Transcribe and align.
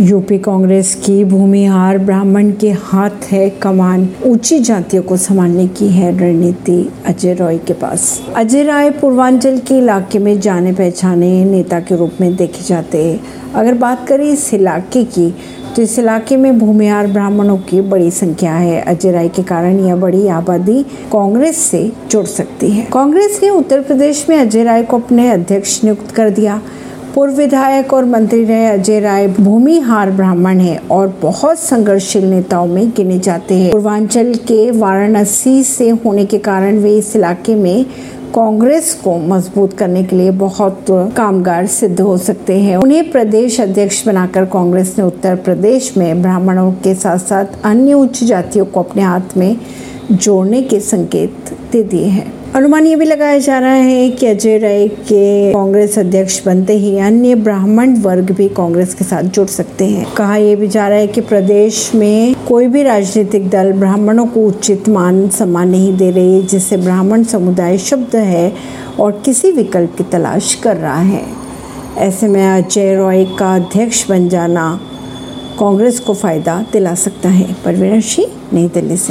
UP 0.00 0.36
Congress 0.38 0.94
की 0.96 1.24
भूमिहार 1.24 1.98
ब्राह्मण 1.98 2.50
के 2.50 2.70
हाथ 2.72 3.24
है 3.30 3.48
कमान। 3.62 4.08
ऊँची 4.26 4.58
जातियों 4.58 5.02
को 5.02 5.16
संभालने 5.16 5.66
की 5.68 5.88
है 5.88 6.10
रणनीति, 6.18 6.88
अजय 7.06 7.34
रॉय 7.34 7.58
के 7.58 7.72
पास। 7.72 8.20
अजय 8.36 8.62
राय 8.62 8.90
पूर्वांचल 8.90 9.58
के 9.58 9.78
इलाके 9.78 10.18
में 10.18 10.40
जाने 10.40 10.72
पहचाने 10.72 11.44
नेता 11.44 11.80
के 11.80 11.96
रूप 11.96 12.12
में 12.20 12.34
देखे 12.36 12.64
जाते 12.64 13.04
हैं। 13.04 13.52
अगर 13.54 13.74
बात 13.74 14.06
करें 14.08 14.24
इस 14.24 14.52
इलाके 14.54 15.04
की 15.04 15.30
तो 15.76 15.82
इस 15.82 15.98
इलाके 15.98 16.36
में 16.36 16.58
भूमिहार 16.58 17.06
ब्राह्मणों 17.06 17.58
की 17.58 17.80
बड़ी 17.80 18.10
संख्या 18.10 18.54
है। 18.54 18.80
अजय 18.82 19.12
राय 19.12 19.28
के 19.28 19.42
कारण 19.42 19.78
यह 19.78 19.96
बड़ी 19.96 20.26
आबादी 20.28 20.82
कांग्रेस 21.12 21.58
से 21.60 21.90
जुड़ 22.10 22.26
सकती 22.26 22.70
है। 22.70 22.86
कांग्रेस 22.92 23.40
ने 23.42 23.50
उत्तर 23.50 23.80
प्रदेश 23.80 24.26
में 24.28 24.36
अजय 24.38 24.64
राय 24.64 24.82
को 24.82 24.98
अपने 24.98 25.30
अध्यक्ष 25.30 25.82
नियुक्त 25.84 26.10
कर 26.10 26.30
दिया। 26.30 26.60
पूर्व 27.14 27.32
विधायक 27.32 27.92
और 27.92 28.04
मंत्री 28.04 28.44
रहे 28.44 28.66
अजय 28.66 28.98
राय 29.00 29.26
भूमिहार 29.28 30.10
ब्राह्मण 30.10 30.58
है 30.58 30.76
और 30.90 31.08
बहुत 31.22 31.58
संघर्षशील 31.58 32.24
नेताओं 32.24 32.66
में 32.66 32.90
गिने 32.90 33.18
जाते 33.18 33.54
हैं। 33.54 33.70
पूर्वांचल 33.72 34.32
के 34.48 34.70
वाराणसी 34.70 35.62
से 35.64 35.88
होने 36.04 36.24
के 36.24 36.38
कारण 36.38 36.78
वे 36.78 36.96
इस 36.98 37.16
इलाके 37.16 37.54
में 37.54 37.84
कांग्रेस 38.34 38.94
को 38.94 39.16
मज़बूत 39.18 39.72
करने 39.72 40.04
के 40.04 40.16
लिए 40.16 40.30
बहुत 40.30 40.86
कामगार 41.16 41.66
सिद्ध 41.66 42.00
हो 42.00 42.16
सकते 42.18 42.58
हैं। 42.60 42.76
उन्हें 42.76 43.10
प्रदेश 43.10 43.60
अध्यक्ष 43.60 44.06
बनाकर 44.06 44.44
कांग्रेस 44.44 44.94
ने 44.98 45.04
उत्तर 45.04 45.36
प्रदेश 45.36 45.96
में 45.96 46.22
ब्राह्मणों 46.22 46.72
के 46.72 46.94
साथ 46.94 47.18
साथ 47.18 47.60
अन्य 47.64 47.94
उच्च 47.94 48.24
जातियों 48.24 48.66
को 48.66 48.82
अपने 48.82 49.02
हाथ 49.02 49.36
में 49.36 49.56
जोड़ने 50.12 50.62
के 50.62 50.80
संकेत 50.80 51.34
दे 51.72 51.82
दिए 51.82 52.04
हैं। 52.04 52.52
अनुमान 52.52 52.86
ये 52.86 52.96
भी 52.96 53.04
लगाया 53.04 53.38
जा 53.38 53.58
रहा 53.58 53.72
है 53.72 54.10
कि 54.10 54.26
अजय 54.26 54.58
राय 54.58 54.88
के 54.88 55.52
कांग्रेस 55.52 55.98
अध्यक्ष 55.98 56.44
बनते 56.46 56.72
ही 56.72 56.98
अन्य 56.98 57.34
ब्राह्मण 57.34 57.94
वर्ग 57.94 58.30
भी 58.30 58.48
कांग्रेस 58.48 58.94
के 58.94 59.04
साथ 59.04 59.22
जुड़ 59.22 59.46
सकते 59.46 59.86
हैं। 59.86 60.14
कहा 60.14 60.36
यह 60.36 60.56
भी 60.56 60.68
जा 60.68 60.88
रहा 60.88 60.98
है 60.98 61.06
कि 61.06 61.20
प्रदेश 61.20 61.92
में 61.94 62.34
कोई 62.48 62.66
भी 62.66 62.82
राजनीतिक 62.82 63.48
दल 63.48 63.72
ब्राह्मणों 63.72 64.26
को 64.26 64.46
उचित 64.46 64.88
मान 64.88 65.28
सम्मान 65.28 65.68
नहीं 65.68 65.96
दे 65.96 66.10
रही, 66.10 66.42
जिससे 66.42 66.76
ब्राह्मण 66.76 67.22
समुदाय 67.22 67.78
शब्द 67.78 68.16
है 68.16 68.52
और 69.00 69.22
किसी 69.24 69.50
विकल्प 69.50 69.94
की 69.98 70.04
तलाश 70.04 70.54
कर 70.54 70.76
रहा 70.76 71.00
है। 71.00 71.22
ऐसे 71.98 72.28
में 72.28 72.64
अजय 72.64 72.94
रॉय 72.94 73.24
का 73.24 73.54
अध्यक्ष 73.54 74.08
बन 74.08 74.28
जाना 74.28 74.80
कांग्रेस 75.58 76.00
को 76.00 76.14
फ़ायदा 76.14 76.66
दिला 76.72 76.94
सकता 76.94 77.28
है। 77.28 77.56
परवीन 77.64 78.00
सिंह, 78.00 78.28
नई 78.52 78.68
दिल्ली 78.68 78.96
से। 78.96 79.08